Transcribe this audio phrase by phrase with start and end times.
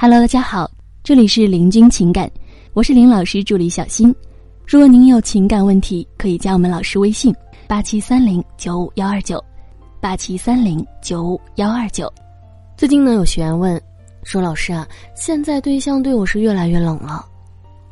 [0.00, 0.70] Hello，大家好，
[1.02, 2.30] 这里是林君情感，
[2.72, 4.14] 我是林老师助理小新。
[4.64, 7.34] 如果您有情感问题，可以加我们老师微信：
[7.66, 9.44] 八七三零九五幺二九，
[10.00, 12.08] 八七三零九五幺二九。
[12.76, 13.82] 最近呢，有学员问
[14.22, 17.26] 说：“老师啊，现在对象对我是越来越冷了，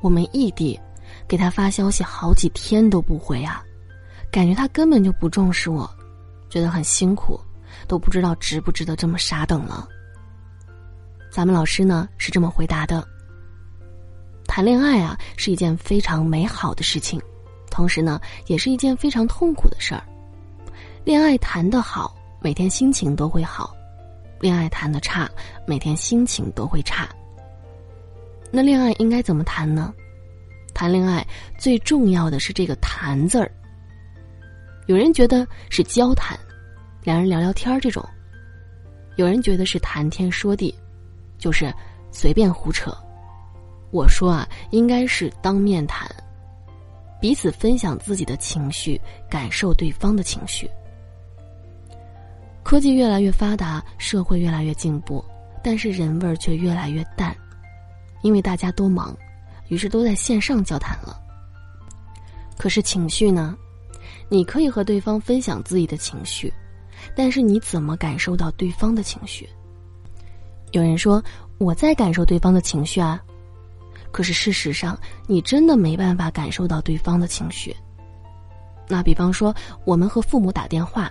[0.01, 0.79] 我们异地，
[1.27, 3.61] 给他发消息好几天都不回啊，
[4.31, 5.91] 感觉他根本就不重视我，
[6.49, 7.37] 觉得很辛苦，
[7.89, 9.89] 都不知道值不值得这么傻等了。”
[11.31, 13.07] 咱们老师呢是这么回答的。
[14.47, 17.21] 谈恋爱啊是一件非常美好的事情，
[17.71, 20.03] 同时呢也是一件非常痛苦的事儿。
[21.05, 23.71] 恋爱谈得好，每天心情都会好；
[24.41, 25.31] 恋爱谈得差，
[25.67, 27.09] 每天心情都会差。
[28.51, 29.93] 那恋爱应该怎么谈呢？
[30.73, 31.27] 谈恋爱
[31.59, 33.51] 最重要的是这个“谈”字儿。
[34.87, 36.39] 有人觉得是交谈，
[37.03, 38.03] 两人聊聊天儿这种；
[39.17, 40.75] 有人觉得是谈天说地，
[41.39, 41.73] 就是
[42.11, 42.97] 随便胡扯。
[43.91, 46.09] 我说啊，应该是当面谈，
[47.21, 50.69] 彼此分享自己的情绪，感受对方的情绪。
[52.63, 55.25] 科技越来越发达，社会越来越进步，
[55.63, 57.35] 但是人味儿却越来越淡，
[58.23, 59.17] 因为大家都忙，
[59.69, 61.17] 于是都在线上交谈了。
[62.59, 63.57] 可是情绪呢？
[64.29, 66.53] 你可以和对方分享自己的情绪，
[67.15, 69.49] 但是你怎么感受到对方的情绪？
[70.73, 71.23] 有人说
[71.59, 73.23] 我在感受对方的情绪啊。
[74.13, 77.77] 可是事实上，你真的没办法感受到对方的情绪。
[78.89, 79.55] 那比方说，
[79.85, 81.11] 我们和父母打电话，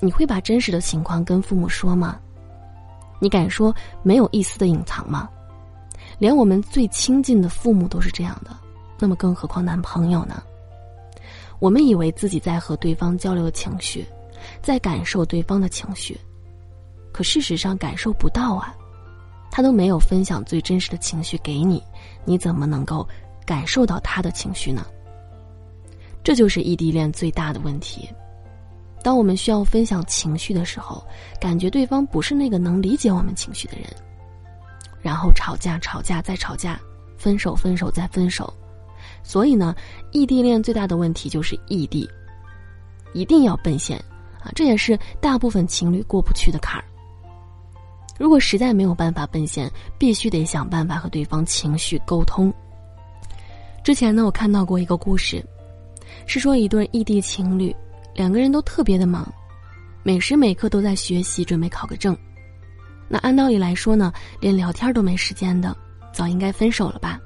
[0.00, 2.18] 你会把真实的情况跟父母说吗？
[3.18, 5.28] 你敢说没有一丝的隐藏吗？
[6.18, 8.50] 连我们最亲近的父母都是这样的，
[8.98, 10.42] 那么更何况男朋友呢？
[11.60, 14.06] 我们以为自己在和对方交流情绪，
[14.60, 16.18] 在感受对方的情绪，
[17.18, 18.72] 可事实上感受不到啊。
[19.50, 21.82] 他都没有分享最真实的情绪给你，
[22.24, 23.04] 你怎么能够
[23.44, 24.86] 感受到他的情绪呢？
[26.22, 28.08] 这就是异地恋最大的问题。
[29.02, 31.04] 当我们需要分享情绪的时候，
[31.40, 33.86] 感觉对方不是那个能理解我们情绪的人，
[35.02, 36.80] 然后吵架、吵架再吵架，
[37.16, 38.54] 分手、分手再分手。
[39.24, 39.74] 所以呢，
[40.12, 42.08] 异地恋最大的问题就是异地，
[43.12, 43.98] 一定要奔现
[44.40, 44.52] 啊！
[44.54, 46.84] 这也是大部分情侣过不去的坎儿。
[48.18, 52.52] 如果实在没有办法奔现，必须得想办法和对方情绪沟通。
[53.84, 55.42] 之前呢，我看到过一个故事，
[56.26, 57.74] 是说一对异地情侣，
[58.14, 59.32] 两个人都特别的忙，
[60.02, 62.14] 每时每刻都在学习，准备考个证。
[63.08, 65.74] 那按道理来说呢，连聊天都没时间的，
[66.12, 67.18] 早应该分手了吧？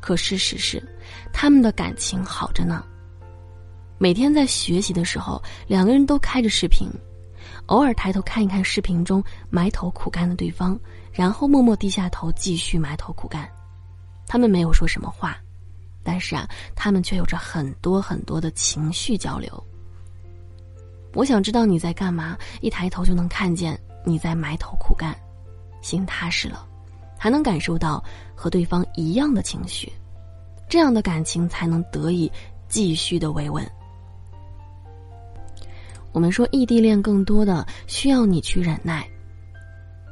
[0.00, 0.82] 可事实是，
[1.32, 2.82] 他们的感情好着呢。
[3.98, 6.88] 每天在学习的时候，两个人都开着视频。
[7.66, 10.78] 偶尔抬头看一看视频中埋头苦干的对方，
[11.12, 13.48] 然后默默低下头继续埋头苦干。
[14.26, 15.36] 他们没有说什么话，
[16.02, 19.62] 但是啊，他们却有着很多很多的情绪交流。
[21.14, 25.16] 我想知道你在干嘛，一抬头就能看见你在埋头苦干，
[25.80, 26.66] 心踏实了，
[27.18, 28.02] 还能感受到
[28.34, 29.92] 和对方一样的情绪，
[30.68, 32.30] 这样的感情才能得以
[32.68, 33.68] 继续的维稳。
[36.16, 39.06] 我们说异地恋更多的需要你去忍耐，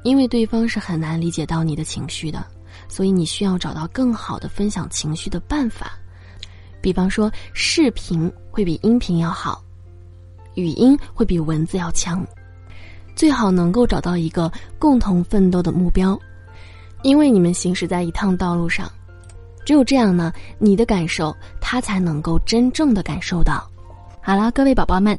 [0.02, 2.44] 因为对方是很难理解到你的情绪的，
[2.88, 5.92] 所以你需要找到更好的分享情绪的办法。
[6.82, 9.64] 比方说，视频会比音频要好，
[10.56, 12.22] 语音会比文字要强，
[13.16, 16.20] 最好能够找到一个共同奋斗的目标，
[17.02, 18.92] 因为你们行驶在一趟道路上，
[19.64, 23.66] 只有这样呢，你的感受他才能够真正的感受到。
[24.20, 25.18] 好了，各位宝宝们。